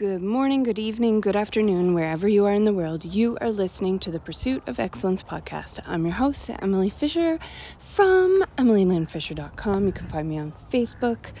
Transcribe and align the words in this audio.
Good 0.00 0.22
morning, 0.22 0.62
good 0.62 0.78
evening, 0.78 1.20
good 1.20 1.36
afternoon, 1.36 1.92
wherever 1.92 2.26
you 2.26 2.46
are 2.46 2.54
in 2.54 2.64
the 2.64 2.72
world. 2.72 3.04
You 3.04 3.36
are 3.42 3.50
listening 3.50 3.98
to 3.98 4.10
the 4.10 4.18
Pursuit 4.18 4.62
of 4.66 4.80
Excellence 4.80 5.22
podcast. 5.22 5.78
I'm 5.86 6.06
your 6.06 6.14
host, 6.14 6.48
Emily 6.62 6.88
Fisher 6.88 7.38
from 7.78 8.42
emilylynnfisher.com. 8.56 9.84
You 9.84 9.92
can 9.92 10.08
find 10.08 10.30
me 10.30 10.38
on 10.38 10.54
Facebook. 10.72 11.32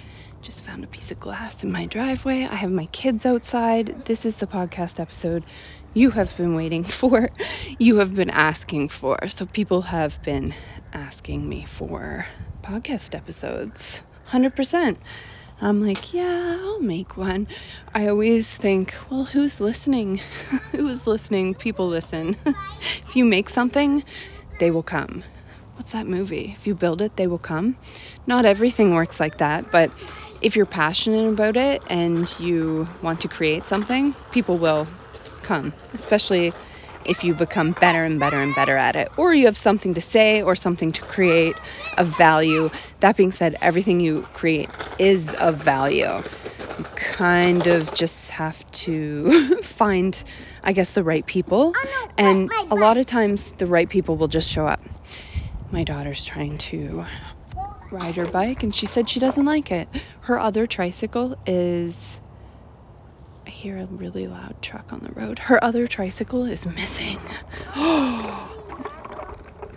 Just 0.42 0.62
found 0.62 0.84
a 0.84 0.88
piece 0.88 1.10
of 1.10 1.18
glass 1.18 1.64
in 1.64 1.72
my 1.72 1.86
driveway. 1.86 2.42
I 2.42 2.56
have 2.56 2.70
my 2.70 2.84
kids 2.84 3.24
outside. 3.24 4.04
This 4.04 4.26
is 4.26 4.36
the 4.36 4.46
podcast 4.46 5.00
episode 5.00 5.42
you 5.94 6.10
have 6.10 6.36
been 6.36 6.54
waiting 6.54 6.84
for, 6.98 7.30
you 7.78 7.96
have 7.96 8.14
been 8.14 8.28
asking 8.28 8.90
for. 8.90 9.26
So, 9.28 9.46
people 9.46 9.80
have 9.80 10.22
been 10.22 10.52
asking 10.92 11.48
me 11.48 11.64
for 11.64 12.26
podcast 12.62 13.14
episodes. 13.14 14.02
100%. 14.28 14.98
I'm 15.62 15.86
like, 15.86 16.14
yeah, 16.14 16.58
I'll 16.62 16.80
make 16.80 17.18
one. 17.18 17.46
I 17.94 18.08
always 18.08 18.56
think, 18.56 18.94
well, 19.10 19.24
who's 19.24 19.60
listening? 19.60 20.16
who's 20.72 21.06
listening? 21.06 21.54
People 21.54 21.86
listen. 21.88 22.36
if 22.80 23.14
you 23.14 23.26
make 23.26 23.50
something, 23.50 24.02
they 24.58 24.70
will 24.70 24.82
come. 24.82 25.22
What's 25.76 25.92
that 25.92 26.06
movie? 26.06 26.54
If 26.56 26.66
you 26.66 26.74
build 26.74 27.02
it, 27.02 27.16
they 27.16 27.26
will 27.26 27.38
come. 27.38 27.76
Not 28.26 28.46
everything 28.46 28.94
works 28.94 29.20
like 29.20 29.38
that, 29.38 29.70
but 29.70 29.90
if 30.40 30.56
you're 30.56 30.66
passionate 30.66 31.28
about 31.28 31.56
it 31.56 31.84
and 31.90 32.34
you 32.40 32.88
want 33.02 33.20
to 33.20 33.28
create 33.28 33.64
something, 33.64 34.14
people 34.32 34.56
will 34.56 34.86
come, 35.42 35.74
especially 35.92 36.52
if 37.04 37.22
you 37.22 37.34
become 37.34 37.72
better 37.72 38.04
and 38.04 38.18
better 38.18 38.40
and 38.40 38.54
better 38.54 38.76
at 38.76 38.96
it, 38.96 39.10
or 39.18 39.34
you 39.34 39.46
have 39.46 39.56
something 39.56 39.92
to 39.94 40.00
say 40.00 40.42
or 40.42 40.54
something 40.54 40.92
to 40.92 41.02
create 41.02 41.56
of 41.98 42.06
value. 42.16 42.70
That 43.00 43.16
being 43.16 43.30
said, 43.30 43.56
everything 43.60 44.00
you 44.00 44.22
create 44.32 44.68
is 45.00 45.32
of 45.34 45.56
value. 45.56 46.22
You 46.78 46.84
kind 46.94 47.66
of 47.66 47.92
just 47.94 48.30
have 48.30 48.70
to 48.72 49.56
find, 49.62 50.22
I 50.62 50.72
guess, 50.72 50.92
the 50.92 51.02
right 51.02 51.24
people. 51.26 51.72
Oh, 51.74 52.10
and 52.18 52.50
a 52.70 52.74
lot 52.74 52.98
of 52.98 53.06
times, 53.06 53.52
the 53.58 53.66
right 53.66 53.88
people 53.88 54.16
will 54.16 54.28
just 54.28 54.48
show 54.48 54.66
up. 54.66 54.80
My 55.72 55.84
daughter's 55.84 56.24
trying 56.24 56.58
to 56.58 57.04
ride 57.90 58.16
her 58.16 58.26
bike, 58.26 58.62
and 58.62 58.74
she 58.74 58.86
said 58.86 59.08
she 59.08 59.18
doesn't 59.18 59.44
like 59.44 59.72
it. 59.72 59.88
Her 60.22 60.38
other 60.38 60.66
tricycle 60.66 61.36
is 61.46 62.20
I 63.46 63.50
hear 63.50 63.78
a 63.78 63.86
really 63.86 64.26
loud 64.26 64.60
truck 64.62 64.92
on 64.92 65.00
the 65.00 65.12
road. 65.12 65.38
Her 65.38 65.62
other 65.64 65.86
tricycle 65.86 66.44
is 66.44 66.66
missing. 66.66 67.18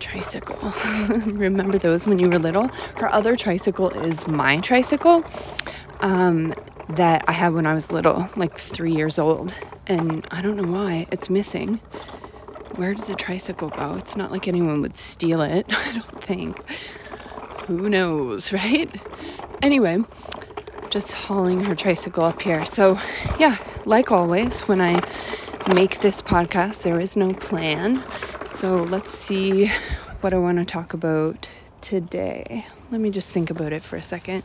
tricycle. 0.00 0.72
Remember 1.08 1.78
those 1.78 2.06
when 2.06 2.18
you 2.18 2.28
were 2.28 2.38
little? 2.38 2.68
Her 2.96 3.12
other 3.12 3.36
tricycle 3.36 3.90
is 3.90 4.26
my 4.26 4.60
tricycle 4.60 5.24
um, 6.00 6.54
that 6.90 7.24
I 7.28 7.32
had 7.32 7.52
when 7.54 7.66
I 7.66 7.74
was 7.74 7.90
little, 7.90 8.28
like 8.36 8.58
three 8.58 8.92
years 8.94 9.18
old. 9.18 9.54
And 9.86 10.26
I 10.30 10.42
don't 10.42 10.56
know 10.56 10.70
why 10.70 11.06
it's 11.10 11.30
missing. 11.30 11.80
Where 12.76 12.94
does 12.94 13.08
a 13.08 13.14
tricycle 13.14 13.68
go? 13.68 13.94
It's 13.96 14.16
not 14.16 14.30
like 14.32 14.48
anyone 14.48 14.80
would 14.82 14.96
steal 14.98 15.40
it, 15.42 15.66
I 15.70 15.92
don't 15.92 16.22
think. 16.24 16.60
Who 17.66 17.88
knows, 17.88 18.52
right? 18.52 18.90
Anyway, 19.62 19.98
just 20.90 21.12
hauling 21.12 21.64
her 21.64 21.74
tricycle 21.74 22.24
up 22.24 22.42
here. 22.42 22.66
So, 22.66 22.98
yeah, 23.38 23.56
like 23.84 24.10
always, 24.12 24.62
when 24.62 24.80
I 24.80 25.00
make 25.72 26.00
this 26.00 26.20
podcast, 26.20 26.82
there 26.82 27.00
is 27.00 27.16
no 27.16 27.32
plan. 27.32 28.02
So, 28.46 28.82
let's 28.82 29.12
see 29.12 29.70
what 30.20 30.32
I 30.32 30.38
want 30.38 30.58
to 30.58 30.64
talk 30.64 30.94
about 30.94 31.48
today. 31.80 32.66
Let 32.90 33.00
me 33.00 33.10
just 33.10 33.30
think 33.30 33.50
about 33.50 33.72
it 33.72 33.82
for 33.82 33.96
a 33.96 34.02
second. 34.02 34.42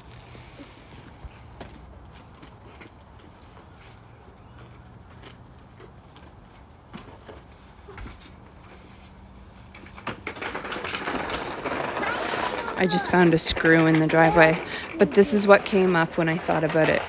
I 12.77 12.87
just 12.87 13.11
found 13.11 13.33
a 13.33 13.37
screw 13.37 13.85
in 13.85 13.99
the 13.99 14.07
driveway. 14.07 14.57
But 14.97 15.11
this 15.11 15.33
is 15.33 15.45
what 15.45 15.65
came 15.65 15.97
up 15.97 16.17
when 16.17 16.29
I 16.29 16.37
thought 16.37 16.63
about 16.63 16.87
it. 16.87 17.01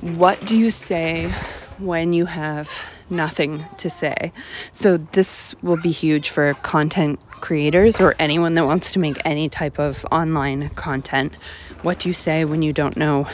What 0.00 0.44
do 0.46 0.56
you 0.56 0.70
say 0.70 1.32
when 1.78 2.12
you 2.12 2.26
have 2.26 2.68
nothing 3.10 3.64
to 3.78 3.90
say? 3.90 4.32
So, 4.72 4.96
this 4.96 5.54
will 5.62 5.76
be 5.76 5.90
huge 5.90 6.30
for 6.30 6.54
content 6.54 7.20
creators 7.40 8.00
or 8.00 8.14
anyone 8.18 8.54
that 8.54 8.66
wants 8.66 8.92
to 8.92 8.98
make 8.98 9.20
any 9.24 9.48
type 9.48 9.78
of 9.78 10.06
online 10.10 10.70
content. 10.70 11.34
What 11.82 11.98
do 11.98 12.08
you 12.08 12.14
say 12.14 12.44
when 12.44 12.62
you 12.62 12.72
don't 12.72 12.96
know 12.96 13.26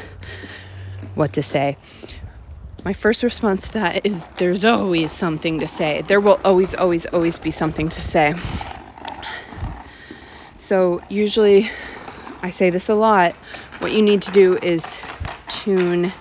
what 1.14 1.32
to 1.34 1.42
say? 1.42 1.76
My 2.84 2.92
first 2.92 3.22
response 3.22 3.68
to 3.68 3.74
that 3.74 4.06
is 4.06 4.24
there's 4.36 4.64
always 4.64 5.12
something 5.12 5.60
to 5.60 5.68
say. 5.68 6.02
There 6.02 6.20
will 6.20 6.40
always, 6.44 6.74
always, 6.74 7.06
always 7.06 7.38
be 7.38 7.50
something 7.50 7.88
to 7.88 8.00
say. 8.00 8.34
So, 10.58 11.02
usually, 11.08 11.70
I 12.42 12.50
say 12.50 12.70
this 12.70 12.88
a 12.88 12.94
lot. 12.94 13.34
What 13.80 13.92
you 13.92 14.02
need 14.02 14.22
to 14.22 14.32
do 14.32 14.58
is 14.62 15.00
tune 15.48 16.12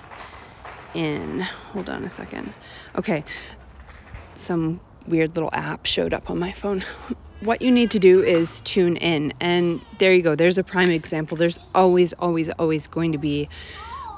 in. 0.94 1.40
Hold 1.72 1.88
on 1.88 2.04
a 2.04 2.10
second. 2.10 2.54
Okay, 2.98 3.24
some 4.34 4.80
weird 5.06 5.36
little 5.36 5.50
app 5.52 5.86
showed 5.86 6.12
up 6.12 6.28
on 6.30 6.38
my 6.38 6.52
phone. 6.52 6.84
What 7.40 7.62
you 7.62 7.70
need 7.70 7.92
to 7.92 8.00
do 8.00 8.20
is 8.20 8.60
tune 8.62 8.96
in. 8.96 9.32
And 9.40 9.80
there 9.98 10.12
you 10.12 10.22
go. 10.22 10.34
There's 10.34 10.58
a 10.58 10.64
prime 10.64 10.90
example. 10.90 11.36
There's 11.36 11.56
always, 11.72 12.12
always, 12.14 12.50
always 12.50 12.88
going 12.88 13.12
to 13.12 13.18
be 13.18 13.48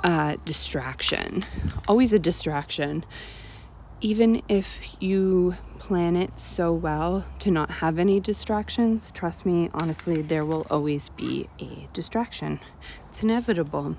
a 0.02 0.38
distraction. 0.46 1.44
Always 1.86 2.14
a 2.14 2.18
distraction 2.18 3.04
even 4.00 4.42
if 4.48 4.96
you 5.00 5.54
plan 5.78 6.16
it 6.16 6.38
so 6.40 6.72
well 6.72 7.26
to 7.38 7.50
not 7.50 7.70
have 7.70 7.98
any 7.98 8.18
distractions, 8.18 9.10
trust 9.10 9.44
me, 9.44 9.68
honestly, 9.74 10.22
there 10.22 10.44
will 10.44 10.66
always 10.70 11.10
be 11.10 11.48
a 11.60 11.86
distraction. 11.92 12.60
It's 13.08 13.22
inevitable. 13.22 13.96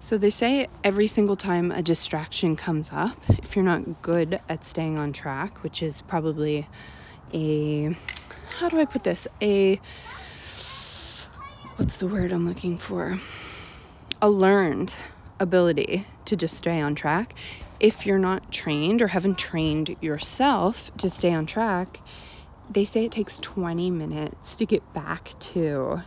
So 0.00 0.18
they 0.18 0.30
say 0.30 0.66
every 0.84 1.06
single 1.06 1.36
time 1.36 1.70
a 1.70 1.82
distraction 1.82 2.56
comes 2.56 2.92
up, 2.92 3.18
if 3.28 3.56
you're 3.56 3.64
not 3.64 4.02
good 4.02 4.40
at 4.48 4.64
staying 4.64 4.98
on 4.98 5.12
track, 5.12 5.62
which 5.62 5.82
is 5.82 6.02
probably 6.02 6.68
a, 7.32 7.96
how 8.58 8.68
do 8.68 8.78
I 8.78 8.84
put 8.84 9.04
this? 9.04 9.26
A, 9.40 9.76
what's 11.76 11.96
the 11.96 12.06
word 12.06 12.32
I'm 12.32 12.46
looking 12.46 12.76
for? 12.76 13.16
A 14.20 14.28
learned 14.28 14.94
ability 15.40 16.06
to 16.26 16.36
just 16.36 16.56
stay 16.56 16.80
on 16.80 16.94
track 16.94 17.34
if 17.82 18.06
you're 18.06 18.18
not 18.18 18.52
trained 18.52 19.02
or 19.02 19.08
haven't 19.08 19.36
trained 19.36 19.96
yourself 20.00 20.96
to 20.96 21.10
stay 21.10 21.34
on 21.34 21.44
track, 21.44 22.00
they 22.70 22.84
say 22.84 23.04
it 23.04 23.12
takes 23.12 23.38
20 23.40 23.90
minutes 23.90 24.54
to 24.54 24.64
get 24.64 24.92
back 24.94 25.32
to 25.40 26.00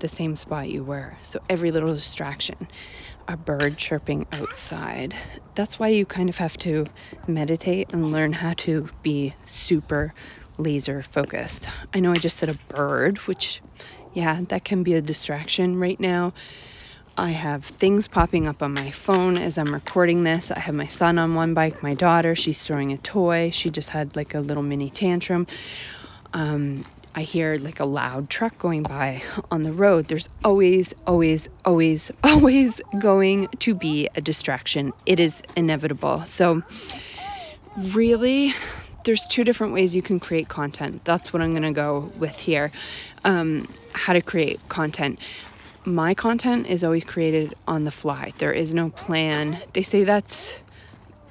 the 0.00 0.08
same 0.08 0.34
spot 0.34 0.68
you 0.68 0.82
were. 0.82 1.16
So 1.22 1.40
every 1.48 1.70
little 1.70 1.94
distraction, 1.94 2.68
a 3.28 3.36
bird 3.36 3.78
chirping 3.78 4.26
outside. 4.32 5.14
That's 5.54 5.78
why 5.78 5.88
you 5.88 6.04
kind 6.04 6.28
of 6.28 6.38
have 6.38 6.58
to 6.58 6.86
meditate 7.28 7.88
and 7.92 8.10
learn 8.10 8.32
how 8.34 8.54
to 8.54 8.88
be 9.02 9.32
super 9.44 10.12
laser 10.58 11.02
focused. 11.02 11.68
I 11.94 12.00
know 12.00 12.10
I 12.10 12.16
just 12.16 12.40
said 12.40 12.48
a 12.48 12.54
bird, 12.74 13.18
which, 13.18 13.62
yeah, 14.12 14.40
that 14.48 14.64
can 14.64 14.82
be 14.82 14.94
a 14.94 15.00
distraction 15.00 15.78
right 15.78 16.00
now. 16.00 16.32
I 17.18 17.30
have 17.30 17.64
things 17.64 18.08
popping 18.08 18.46
up 18.46 18.62
on 18.62 18.74
my 18.74 18.90
phone 18.90 19.38
as 19.38 19.56
I'm 19.56 19.72
recording 19.72 20.24
this. 20.24 20.50
I 20.50 20.58
have 20.58 20.74
my 20.74 20.86
son 20.86 21.18
on 21.18 21.34
one 21.34 21.54
bike, 21.54 21.82
my 21.82 21.94
daughter, 21.94 22.34
she's 22.34 22.62
throwing 22.62 22.92
a 22.92 22.98
toy. 22.98 23.48
She 23.48 23.70
just 23.70 23.88
had 23.90 24.14
like 24.16 24.34
a 24.34 24.40
little 24.40 24.62
mini 24.62 24.90
tantrum. 24.90 25.46
Um, 26.34 26.84
I 27.14 27.22
hear 27.22 27.56
like 27.56 27.80
a 27.80 27.86
loud 27.86 28.28
truck 28.28 28.58
going 28.58 28.82
by 28.82 29.22
on 29.50 29.62
the 29.62 29.72
road. 29.72 30.08
There's 30.08 30.28
always, 30.44 30.92
always, 31.06 31.48
always, 31.64 32.10
always 32.24 32.82
going 32.98 33.48
to 33.60 33.74
be 33.74 34.08
a 34.14 34.20
distraction. 34.20 34.92
It 35.06 35.18
is 35.18 35.42
inevitable. 35.56 36.20
So, 36.26 36.64
really, 37.78 38.52
there's 39.04 39.26
two 39.26 39.44
different 39.44 39.72
ways 39.72 39.96
you 39.96 40.02
can 40.02 40.20
create 40.20 40.48
content. 40.48 41.02
That's 41.04 41.32
what 41.32 41.40
I'm 41.40 41.52
going 41.52 41.62
to 41.62 41.72
go 41.72 42.12
with 42.18 42.38
here. 42.40 42.72
Um, 43.24 43.68
how 43.94 44.12
to 44.12 44.20
create 44.20 44.60
content 44.68 45.18
my 45.86 46.14
content 46.14 46.66
is 46.66 46.82
always 46.82 47.04
created 47.04 47.54
on 47.66 47.84
the 47.84 47.90
fly. 47.90 48.32
There 48.38 48.52
is 48.52 48.74
no 48.74 48.90
plan. 48.90 49.60
They 49.72 49.82
say 49.82 50.02
that's, 50.02 50.60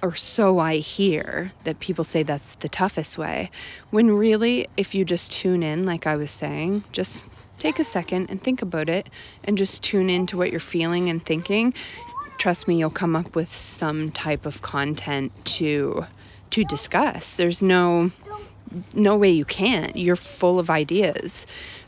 or 0.02 0.16
so 0.16 0.60
I 0.60 0.78
hear, 0.78 1.52
that 1.66 1.80
people 1.80 2.06
say 2.06 2.24
that's 2.24 2.56
the 2.56 2.69
toughest 2.69 3.18
way. 3.18 3.52
When 3.92 4.12
really, 4.12 4.68
if 4.78 4.96
you 4.96 5.04
just 5.04 5.31
tune 5.31 5.62
in, 5.62 5.86
like 5.86 6.07
I 6.07 6.16
was 6.16 6.31
saying, 6.31 6.86
just 6.94 7.28
take 7.60 7.80
a 7.80 7.84
second 7.84 8.30
and 8.30 8.42
think 8.42 8.62
about 8.62 8.88
it 8.88 9.10
and 9.44 9.57
just 9.57 9.84
tune 9.84 10.10
into 10.10 10.38
what 10.38 10.52
you're 10.52 10.60
feeling 10.62 11.10
and 11.10 11.24
thinking. 11.24 11.74
Trust 12.38 12.68
me, 12.68 12.80
you'll 12.80 12.90
come 12.90 13.16
up 13.16 13.36
with 13.36 13.54
some 13.54 14.10
type 14.10 14.46
of 14.46 14.62
content 14.62 15.34
to 15.46 16.06
to 16.51 16.63
discuss. 16.63 17.36
There's 17.36 17.62
no 17.62 18.12
no 18.94 19.18
way 19.18 19.31
you 19.31 19.46
can't. 19.46 19.96
You're 19.98 20.16
full 20.16 20.60
of 20.60 20.69
ideas. 20.69 21.46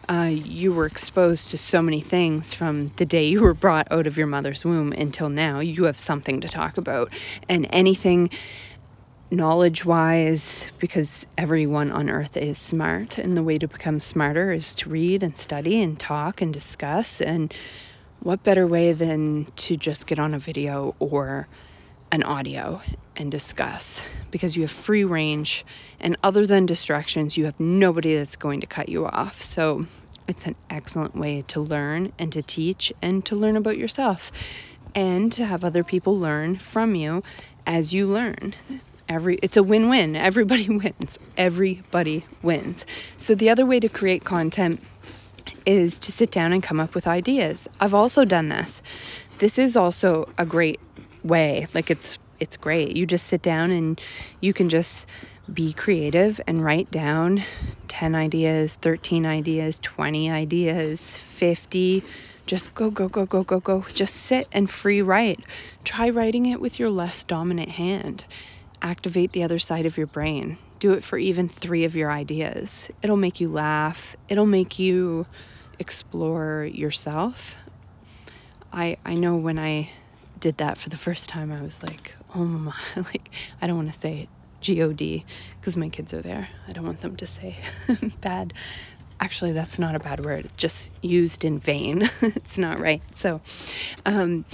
Uh, 0.10 0.32
you 0.32 0.72
were 0.72 0.86
exposed 0.86 1.52
to 1.52 1.58
so 1.58 1.82
many 1.82 2.00
things 2.00 2.54
from 2.54 2.92
the 2.96 3.06
day 3.06 3.28
you 3.28 3.42
were 3.42 3.54
brought 3.54 3.88
out 3.92 4.08
of 4.08 4.18
your 4.18 4.28
mother's 4.28 4.64
womb 4.64 4.94
until 4.94 5.30
now. 5.30 5.60
You 5.60 5.84
have 5.84 6.00
something 6.00 6.40
to 6.42 6.48
talk 6.48 6.78
about. 6.78 7.12
And 7.50 7.68
anything 7.72 8.30
knowledge 9.30 9.84
wise, 9.84 10.72
because 10.80 11.28
everyone 11.38 11.92
on 11.92 12.10
earth 12.10 12.38
is 12.38 12.58
smart, 12.58 13.18
and 13.18 13.36
the 13.36 13.44
way 13.44 13.58
to 13.58 13.68
become 13.68 14.00
smarter 14.00 14.54
is 14.54 14.74
to 14.76 14.90
read 14.90 15.22
and 15.22 15.36
study 15.36 15.82
and 15.82 16.00
talk 16.00 16.42
and 16.42 16.54
discuss. 16.54 17.20
And 17.20 17.54
what 18.22 18.44
better 18.44 18.66
way 18.66 18.94
than 18.94 19.46
to 19.58 19.76
just 19.76 20.08
get 20.08 20.20
on 20.20 20.34
a 20.34 20.40
video 20.40 20.96
or 21.00 21.50
an 22.12 22.24
audio 22.24 22.82
and 23.16 23.32
discuss 23.32 24.02
because 24.32 24.56
you 24.56 24.62
have 24.64 24.72
free 24.72 25.04
range 25.04 25.66
and 26.00 26.18
other 26.24 26.46
than 26.46 26.66
distractions 26.66 27.38
you 27.38 27.46
have 27.46 27.60
nobody 27.60 28.16
that's 28.16 28.36
going 28.36 28.62
to 28.62 28.68
cut 28.68 28.90
you 28.90 29.06
off. 29.06 29.42
So 29.42 29.86
it's 30.28 30.46
an 30.46 30.56
excellent 30.70 31.16
way 31.16 31.44
to 31.48 31.62
learn 31.62 32.14
and 32.20 32.32
to 32.34 32.42
teach 32.42 32.94
and 33.02 33.26
to 33.26 33.36
learn 33.36 33.56
about 33.56 33.78
yourself 33.78 34.32
and 34.94 35.32
to 35.32 35.46
have 35.46 35.64
other 35.64 35.84
people 35.84 36.18
learn 36.18 36.58
from 36.58 36.96
you 36.96 37.24
as 37.66 37.94
you 37.94 38.08
learn. 38.08 38.54
Every 39.10 39.38
it's 39.42 39.58
a 39.58 39.64
win-win. 39.64 40.16
Everybody 40.30 40.70
wins. 40.70 41.18
Everybody 41.38 42.26
wins. 42.42 42.86
So 43.16 43.36
the 43.36 43.50
other 43.50 43.66
way 43.66 43.80
to 43.80 43.90
create 43.90 44.24
content 44.24 44.82
is 45.66 45.98
to 46.00 46.12
sit 46.12 46.32
down 46.32 46.52
and 46.52 46.62
come 46.62 46.80
up 46.80 46.94
with 46.94 47.08
ideas. 47.08 47.68
I've 47.80 47.94
also 47.94 48.26
done 48.26 48.50
this. 48.50 48.82
This 49.40 49.58
is 49.58 49.76
also 49.76 50.30
a 50.38 50.46
great 50.46 50.80
way. 51.24 51.68
Like 51.74 51.90
it's 51.90 52.20
it's 52.40 52.58
great. 52.58 52.96
You 52.96 53.06
just 53.06 53.28
sit 53.28 53.42
down 53.42 53.72
and 53.72 54.00
you 54.42 54.54
can 54.54 54.70
just 54.70 55.06
be 55.52 55.74
creative 55.74 56.42
and 56.46 56.64
write 56.64 56.92
down 56.92 57.42
10 57.88 58.16
ideas 58.16 58.76
13 58.76 59.26
ideas 59.26 59.80
20 59.82 60.30
ideas 60.30 61.18
50 61.18 62.04
just 62.48 62.74
go 62.74 62.90
go 62.90 63.10
go 63.10 63.26
go 63.26 63.44
go 63.44 63.60
go. 63.60 63.86
Just 63.94 64.16
sit 64.16 64.48
and 64.54 64.70
free 64.70 65.02
write. 65.02 65.42
Try 65.84 66.10
writing 66.10 66.46
it 66.46 66.62
with 66.62 66.80
your 66.80 66.90
less 66.90 67.26
dominant 67.26 67.72
hand. 67.72 68.26
Activate 68.82 69.34
the 69.34 69.44
other 69.44 69.60
side 69.60 69.86
of 69.86 69.98
your 69.98 70.08
brain. 70.08 70.58
Do 70.80 70.94
it 70.94 71.04
for 71.04 71.18
even 71.18 71.50
three 71.50 71.84
of 71.84 71.94
your 71.94 72.10
ideas. 72.10 72.90
It'll 73.02 73.18
make 73.18 73.42
you 73.42 73.50
laugh, 73.50 74.16
it'll 74.30 74.46
make 74.46 74.80
you 74.80 75.26
explore 75.78 76.64
yourself. 76.64 77.58
I, 78.72 78.96
I 79.06 79.16
know 79.16 79.36
when 79.36 79.60
I 79.60 79.90
did 80.40 80.58
that 80.58 80.78
for 80.78 80.90
the 80.90 80.98
first 80.98 81.30
time, 81.30 81.52
I 81.52 81.62
was 81.62 81.82
like, 81.84 82.16
oh 82.36 82.46
my, 82.46 82.74
like, 82.96 83.30
I 83.62 83.68
don't 83.68 83.78
want 83.78 83.92
to 83.92 84.00
say 84.00 84.28
God 84.62 84.98
because 84.98 85.78
my 85.78 85.90
kids 85.90 86.14
are 86.14 86.22
there. 86.22 86.50
I 86.68 86.72
don't 86.72 86.86
want 86.86 87.02
them 87.02 87.16
to 87.18 87.26
say 87.26 87.58
bad. 88.22 88.54
Actually, 89.20 89.52
that's 89.52 89.80
not 89.80 89.96
a 89.96 90.00
bad 90.00 90.26
word, 90.26 90.48
just 90.58 90.92
used 91.02 91.44
in 91.44 91.58
vain. 91.58 92.04
it's 92.22 92.58
not 92.58 92.80
right. 92.80 93.02
So, 93.16 93.42
um, 94.06 94.46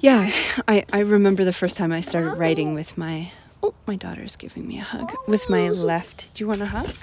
yeah, 0.00 0.32
I, 0.66 0.84
I 0.92 1.00
remember 1.00 1.44
the 1.44 1.52
first 1.52 1.76
time 1.76 1.92
I 1.92 2.00
started 2.00 2.38
writing 2.38 2.74
with 2.74 2.96
my. 2.96 3.30
Oh, 3.62 3.74
my 3.86 3.96
daughter's 3.96 4.36
giving 4.36 4.66
me 4.66 4.78
a 4.78 4.82
hug. 4.82 5.12
With 5.26 5.50
my 5.50 5.68
left. 5.68 6.32
Do 6.32 6.44
you 6.44 6.48
want 6.48 6.62
a 6.62 6.66
hug? 6.66 6.94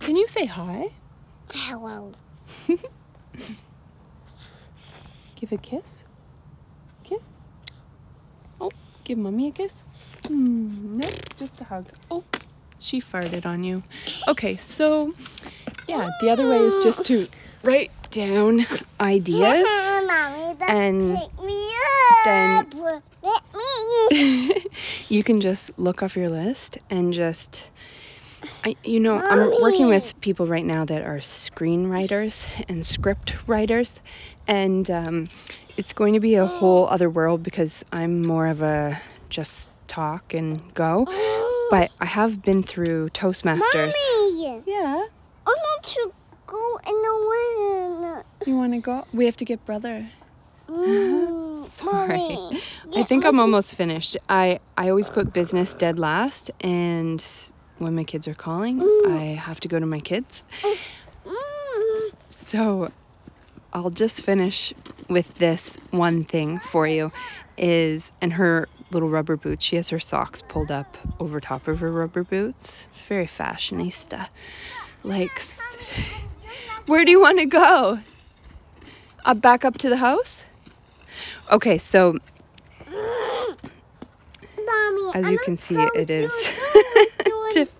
Can 0.00 0.14
you 0.14 0.28
say 0.28 0.44
hi? 0.44 0.90
Hello. 1.52 2.12
Give 5.36 5.52
a. 5.52 5.56
Kiss. 5.56 6.04
Give 9.04 9.18
mommy 9.18 9.48
a 9.48 9.50
kiss. 9.50 9.82
Mm, 10.24 10.96
no, 10.96 11.08
just 11.36 11.60
a 11.60 11.64
hug. 11.64 11.86
Oh, 12.10 12.24
she 12.78 13.00
farted 13.00 13.44
on 13.46 13.62
you. 13.64 13.82
Okay, 14.28 14.56
so 14.56 15.14
yeah, 15.86 16.10
the 16.20 16.30
other 16.30 16.48
way 16.48 16.56
is 16.56 16.76
just 16.82 17.04
to 17.06 17.28
write 17.62 17.90
down 18.10 18.60
ideas 19.00 19.66
and 20.68 21.18
then 22.24 22.66
you 25.08 25.24
can 25.24 25.40
just 25.40 25.76
look 25.78 26.02
off 26.02 26.16
your 26.16 26.28
list 26.28 26.78
and 26.90 27.12
just 27.12 27.70
I, 28.64 28.76
you 28.84 29.00
know 29.00 29.16
i'm 29.16 29.50
working 29.62 29.88
with 29.88 30.20
people 30.20 30.46
right 30.46 30.64
now 30.64 30.84
that 30.84 31.02
are 31.02 31.16
screenwriters 31.18 32.46
and 32.68 32.84
script 32.86 33.34
writers 33.48 34.00
and 34.46 34.90
um, 34.90 35.28
it's 35.76 35.92
going 35.92 36.14
to 36.14 36.20
be 36.20 36.34
a 36.34 36.46
whole 36.46 36.86
other 36.88 37.10
world 37.10 37.42
because 37.42 37.84
i'm 37.92 38.22
more 38.22 38.46
of 38.46 38.62
a 38.62 39.00
just 39.28 39.70
talk 39.88 40.32
and 40.34 40.72
go. 40.74 41.04
But 41.70 41.90
i 42.00 42.04
have 42.04 42.42
been 42.42 42.62
through 42.62 43.10
toastmasters. 43.10 43.92
Mommy, 44.16 44.62
yeah. 44.66 45.06
I 45.46 45.50
want 45.50 45.82
to 45.82 46.12
go 46.46 46.78
in 46.86 46.94
the 47.02 47.14
you 48.46 48.58
want 48.58 48.72
to 48.74 48.80
go? 48.80 49.06
We 49.12 49.24
have 49.24 49.36
to 49.38 49.44
get 49.44 49.64
brother. 49.64 50.08
Mm, 50.68 51.60
Sorry. 51.66 52.18
Mommy, 52.18 52.60
I 52.96 53.02
think 53.02 53.24
I'm 53.24 53.40
almost 53.40 53.74
finished. 53.74 54.16
I, 54.28 54.60
I 54.76 54.90
always 54.90 55.08
put 55.08 55.32
business 55.32 55.72
dead 55.74 55.98
last, 55.98 56.50
and 56.60 57.24
when 57.78 57.94
my 57.94 58.04
kids 58.04 58.28
are 58.28 58.34
calling, 58.34 58.80
I 59.06 59.38
have 59.40 59.60
to 59.60 59.68
go 59.68 59.78
to 59.78 59.86
my 59.86 60.00
kids. 60.00 60.44
Mm, 61.24 62.12
So 62.28 62.92
I'll 63.74 63.90
just 63.90 64.24
finish 64.24 64.72
with 65.08 65.34
this 65.36 65.76
one 65.90 66.22
thing 66.24 66.60
for 66.60 66.86
you 66.86 67.10
is 67.58 68.12
in 68.22 68.32
her 68.32 68.68
little 68.90 69.08
rubber 69.08 69.36
boots. 69.36 69.64
She 69.64 69.76
has 69.76 69.88
her 69.88 69.98
socks 69.98 70.42
pulled 70.46 70.70
up 70.70 70.96
over 71.18 71.40
top 71.40 71.66
of 71.66 71.80
her 71.80 71.90
rubber 71.90 72.22
boots. 72.22 72.86
It's 72.92 73.02
very 73.02 73.26
fashionista. 73.26 74.28
Like 75.02 75.42
Where 76.86 77.04
do 77.04 77.10
you 77.10 77.20
want 77.20 77.38
to 77.40 77.46
go? 77.46 77.98
Uh, 79.24 79.34
back 79.34 79.64
up 79.64 79.76
to 79.78 79.88
the 79.88 79.96
house? 79.96 80.44
Okay, 81.50 81.78
so 81.78 82.16
Mommy, 84.66 85.10
as 85.14 85.30
you 85.30 85.38
can 85.38 85.56
see, 85.56 85.76
it 85.94 86.10
is 86.10 86.30
the 87.16 87.22
door. 87.24 87.48
diff- 87.50 87.74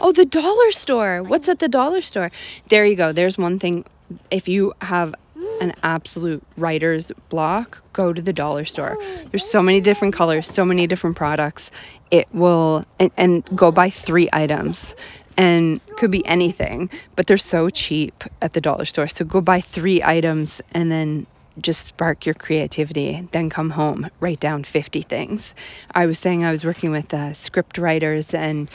Oh, 0.00 0.12
the 0.12 0.24
dollar 0.24 0.70
store. 0.70 1.22
What's 1.22 1.48
at 1.48 1.58
the 1.58 1.68
dollar 1.68 2.00
store? 2.02 2.30
There 2.68 2.86
you 2.86 2.96
go. 2.96 3.12
There's 3.12 3.36
one 3.36 3.58
thing. 3.58 3.84
If 4.30 4.48
you 4.48 4.72
have 4.82 5.14
an 5.60 5.74
absolute 5.82 6.42
writer's 6.56 7.12
block, 7.28 7.82
go 7.92 8.12
to 8.12 8.22
the 8.22 8.32
dollar 8.32 8.64
store. 8.64 8.96
There's 9.30 9.48
so 9.48 9.62
many 9.62 9.80
different 9.80 10.14
colors, 10.14 10.48
so 10.48 10.64
many 10.64 10.86
different 10.86 11.16
products. 11.16 11.70
It 12.10 12.26
will, 12.32 12.84
and, 12.98 13.10
and 13.16 13.44
go 13.56 13.70
buy 13.70 13.90
three 13.90 14.28
items. 14.32 14.96
And 15.36 15.80
could 15.96 16.10
be 16.10 16.26
anything, 16.26 16.90
but 17.16 17.26
they're 17.26 17.38
so 17.38 17.70
cheap 17.70 18.24
at 18.42 18.52
the 18.52 18.60
dollar 18.60 18.84
store. 18.84 19.08
So 19.08 19.24
go 19.24 19.40
buy 19.40 19.62
three 19.62 20.02
items 20.02 20.60
and 20.72 20.92
then 20.92 21.26
just 21.58 21.86
spark 21.86 22.26
your 22.26 22.34
creativity. 22.34 23.26
Then 23.32 23.50
come 23.50 23.70
home, 23.70 24.10
write 24.20 24.40
down 24.40 24.64
50 24.64 25.02
things. 25.02 25.54
I 25.94 26.06
was 26.06 26.18
saying 26.18 26.44
I 26.44 26.50
was 26.50 26.64
working 26.64 26.90
with 26.90 27.12
uh, 27.14 27.32
script 27.34 27.78
writers 27.78 28.34
and 28.34 28.68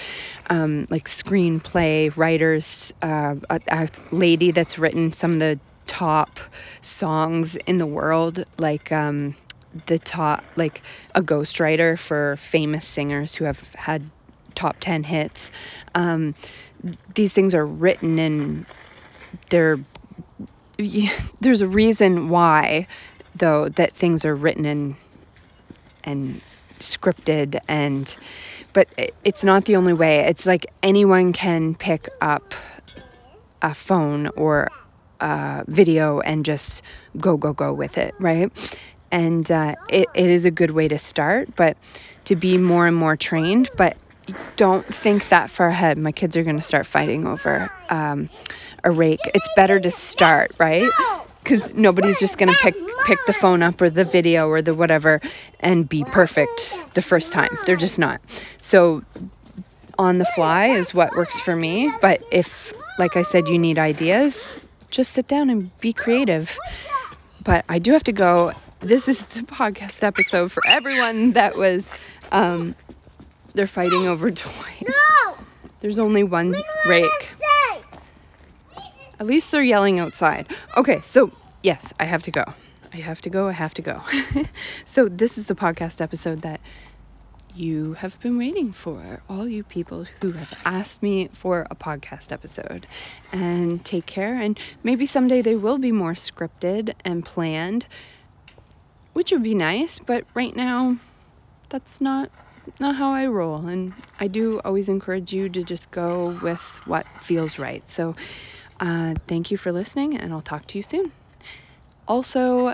um, 0.49 0.87
like 0.89 1.05
screenplay 1.05 2.15
writers, 2.15 2.93
uh, 3.01 3.35
a, 3.49 3.61
a 3.69 3.89
lady 4.11 4.51
that's 4.51 4.79
written 4.79 5.11
some 5.11 5.33
of 5.33 5.39
the 5.39 5.59
top 5.87 6.39
songs 6.81 7.55
in 7.55 7.77
the 7.77 7.85
world, 7.85 8.45
like 8.57 8.91
um, 8.91 9.35
the 9.87 9.99
top, 9.99 10.43
like 10.55 10.81
a 11.13 11.21
ghostwriter 11.21 11.97
for 11.97 12.37
famous 12.37 12.85
singers 12.87 13.35
who 13.35 13.45
have 13.45 13.73
had 13.75 14.09
top 14.55 14.77
10 14.79 15.03
hits. 15.03 15.51
Um, 15.93 16.35
these 17.15 17.33
things 17.33 17.53
are 17.53 17.65
written 17.65 18.19
and 18.19 18.65
they're 19.49 19.77
y- 20.79 21.11
there's 21.41 21.61
a 21.61 21.67
reason 21.67 22.29
why 22.29 22.87
though 23.35 23.67
that 23.69 23.93
things 23.93 24.23
are 24.25 24.35
written 24.35 24.65
and 24.65 24.95
and 26.03 26.41
scripted 26.79 27.59
and 27.67 28.15
but 28.73 28.87
it's 29.23 29.43
not 29.43 29.65
the 29.65 29.75
only 29.75 29.93
way 29.93 30.19
it's 30.19 30.45
like 30.45 30.65
anyone 30.83 31.33
can 31.33 31.73
pick 31.73 32.09
up 32.21 32.53
a 33.61 33.73
phone 33.73 34.27
or 34.35 34.69
a 35.19 35.63
video 35.67 36.19
and 36.21 36.45
just 36.45 36.81
go 37.17 37.37
go 37.37 37.53
go 37.53 37.73
with 37.73 37.97
it 37.97 38.13
right? 38.19 38.51
And 39.11 39.49
uh, 39.49 39.75
it, 39.89 40.07
it 40.13 40.29
is 40.29 40.45
a 40.45 40.51
good 40.51 40.71
way 40.71 40.87
to 40.87 40.97
start 40.97 41.55
but 41.55 41.77
to 42.25 42.35
be 42.35 42.57
more 42.57 42.87
and 42.87 42.95
more 42.95 43.15
trained 43.15 43.69
but 43.77 43.97
don't 44.55 44.83
think 44.85 45.29
that 45.29 45.51
far 45.51 45.69
ahead. 45.69 45.97
My 45.97 46.11
kids 46.11 46.35
are 46.35 46.43
going 46.43 46.55
to 46.55 46.63
start 46.63 46.85
fighting 46.87 47.27
over 47.27 47.71
um, 47.89 48.29
a 48.83 48.89
rake. 48.89 49.19
It's 49.33 49.47
better 49.55 49.79
to 49.79 49.91
start 49.91 50.51
right? 50.59 50.89
Because 51.43 51.73
nobody's 51.75 52.19
just 52.19 52.37
going 52.37 52.49
to 52.49 52.57
pick 52.61 52.75
pick 53.05 53.19
the 53.27 53.33
phone 53.33 53.61
up 53.61 53.79
or 53.79 53.89
the 53.89 54.03
video 54.03 54.47
or 54.47 54.63
the 54.63 54.73
whatever 54.73 55.21
and 55.59 55.87
be 55.87 56.03
perfect 56.03 56.85
the 56.95 57.03
first 57.03 57.31
time. 57.31 57.55
They're 57.65 57.75
just 57.75 57.99
not. 57.99 58.19
So 58.61 59.03
on 59.97 60.17
the 60.17 60.25
fly 60.25 60.67
is 60.67 60.93
what 60.93 61.15
works 61.15 61.39
for 61.39 61.55
me 61.55 61.91
but 62.01 62.21
if 62.31 62.73
like 62.99 63.15
i 63.15 63.21
said 63.21 63.47
you 63.47 63.57
need 63.57 63.77
ideas 63.77 64.59
just 64.95 65.11
sit 65.11 65.27
down 65.27 65.49
and 65.49 65.77
be 65.79 65.91
creative 65.91 66.57
but 67.43 67.65
i 67.67 67.77
do 67.77 67.91
have 67.91 68.03
to 68.03 68.13
go 68.13 68.53
this 68.79 69.09
is 69.09 69.25
the 69.25 69.41
podcast 69.41 70.03
episode 70.03 70.51
for 70.51 70.63
everyone 70.67 71.33
that 71.33 71.57
was 71.57 71.93
um, 72.31 72.75
they're 73.55 73.67
fighting 73.67 74.07
over 74.07 74.31
toys 74.45 74.93
No! 75.25 75.37
there's 75.81 75.99
only 75.99 76.23
one 76.23 76.55
rake 76.87 77.35
At 79.19 79.27
least 79.27 79.51
they're 79.51 79.63
yelling 79.63 79.97
outside. 79.99 80.45
Okay, 80.75 80.99
so 81.01 81.31
yes, 81.63 81.93
I 81.99 82.03
have 82.05 82.21
to 82.23 82.31
go. 82.31 82.43
I 82.93 82.97
have 82.97 83.21
to 83.21 83.29
go. 83.29 83.47
I 83.47 83.53
have 83.53 83.73
to 83.75 83.81
go. 83.81 84.01
so, 84.85 85.07
this 85.07 85.37
is 85.37 85.45
the 85.47 85.55
podcast 85.55 86.01
episode 86.01 86.41
that 86.41 86.59
you 87.55 87.93
have 87.93 88.19
been 88.19 88.37
waiting 88.37 88.71
for, 88.71 89.21
all 89.29 89.47
you 89.47 89.63
people 89.63 90.05
who 90.21 90.33
have 90.33 90.61
asked 90.65 91.01
me 91.01 91.29
for 91.33 91.65
a 91.69 91.75
podcast 91.75 92.31
episode. 92.31 92.87
And 93.31 93.83
take 93.83 94.05
care. 94.05 94.35
And 94.35 94.59
maybe 94.83 95.05
someday 95.05 95.41
they 95.41 95.55
will 95.55 95.77
be 95.77 95.91
more 95.91 96.13
scripted 96.13 96.93
and 97.03 97.25
planned, 97.25 97.87
which 99.13 99.31
would 99.31 99.43
be 99.43 99.55
nice. 99.55 99.99
But 99.99 100.25
right 100.33 100.55
now, 100.55 100.97
that's 101.69 102.01
not 102.01 102.29
not 102.79 102.95
how 102.95 103.11
I 103.11 103.27
roll. 103.27 103.67
And 103.67 103.93
I 104.19 104.27
do 104.27 104.59
always 104.65 104.89
encourage 104.89 105.31
you 105.31 105.49
to 105.49 105.63
just 105.63 105.91
go 105.91 106.37
with 106.41 106.61
what 106.85 107.05
feels 107.21 107.59
right. 107.59 107.87
So, 107.87 108.15
uh, 108.79 109.15
thank 109.27 109.51
you 109.51 109.57
for 109.57 109.71
listening, 109.71 110.17
and 110.17 110.33
I'll 110.33 110.41
talk 110.41 110.67
to 110.67 110.77
you 110.77 110.83
soon. 110.83 111.11
Also, 112.07 112.73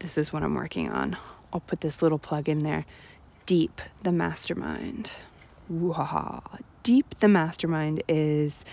this 0.00 0.18
is 0.18 0.32
what 0.32 0.42
I'm 0.42 0.54
working 0.54 0.90
on. 0.90 1.16
I'll 1.52 1.60
put 1.60 1.80
this 1.80 2.02
little 2.02 2.18
plug 2.18 2.48
in 2.48 2.58
there. 2.58 2.84
Deep 3.50 3.80
the 4.04 4.12
Mastermind. 4.12 5.10
Wah. 5.68 6.38
Deep 6.84 7.18
the 7.18 7.26
Mastermind 7.26 8.00
is 8.06 8.64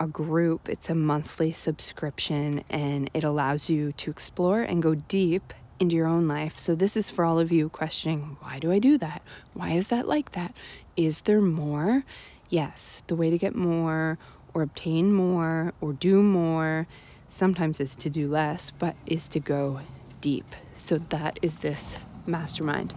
a 0.00 0.08
group, 0.08 0.68
it's 0.68 0.90
a 0.90 0.96
monthly 0.96 1.52
subscription, 1.52 2.64
and 2.68 3.08
it 3.14 3.22
allows 3.22 3.70
you 3.70 3.92
to 3.92 4.10
explore 4.10 4.62
and 4.62 4.82
go 4.82 4.96
deep 4.96 5.54
into 5.78 5.94
your 5.94 6.08
own 6.08 6.26
life. 6.26 6.58
So, 6.58 6.74
this 6.74 6.96
is 6.96 7.08
for 7.08 7.24
all 7.24 7.38
of 7.38 7.52
you 7.52 7.68
questioning 7.68 8.36
why 8.40 8.58
do 8.58 8.72
I 8.72 8.80
do 8.80 8.98
that? 8.98 9.22
Why 9.54 9.70
is 9.74 9.86
that 9.88 10.08
like 10.08 10.32
that? 10.32 10.52
Is 10.96 11.20
there 11.20 11.40
more? 11.40 12.02
Yes, 12.48 13.04
the 13.06 13.14
way 13.14 13.30
to 13.30 13.38
get 13.38 13.54
more 13.54 14.18
or 14.52 14.62
obtain 14.62 15.12
more 15.12 15.72
or 15.80 15.92
do 15.92 16.20
more 16.20 16.88
sometimes 17.28 17.78
is 17.78 17.94
to 17.94 18.10
do 18.10 18.28
less, 18.28 18.72
but 18.72 18.96
is 19.06 19.28
to 19.28 19.38
go 19.38 19.82
deep. 20.20 20.56
So, 20.74 20.98
that 21.10 21.38
is 21.42 21.60
this 21.60 22.00
mastermind. 22.26 22.92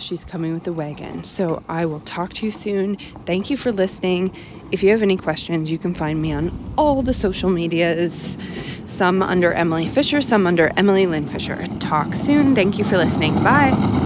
She's 0.00 0.24
coming 0.24 0.52
with 0.52 0.64
the 0.64 0.72
wagon. 0.72 1.24
So 1.24 1.62
I 1.68 1.84
will 1.86 2.00
talk 2.00 2.32
to 2.34 2.46
you 2.46 2.52
soon. 2.52 2.96
Thank 3.26 3.50
you 3.50 3.56
for 3.56 3.70
listening. 3.70 4.34
If 4.70 4.82
you 4.82 4.90
have 4.90 5.02
any 5.02 5.16
questions, 5.16 5.70
you 5.70 5.78
can 5.78 5.94
find 5.94 6.20
me 6.22 6.32
on 6.32 6.72
all 6.78 7.02
the 7.02 7.14
social 7.14 7.50
medias, 7.50 8.38
some 8.86 9.22
under 9.22 9.52
Emily 9.52 9.88
Fisher, 9.88 10.20
some 10.20 10.46
under 10.46 10.72
Emily 10.76 11.06
Lynn 11.06 11.26
Fisher. 11.26 11.66
Talk 11.78 12.14
soon. 12.14 12.54
Thank 12.54 12.78
you 12.78 12.84
for 12.84 12.96
listening. 12.96 13.34
Bye. 13.42 13.90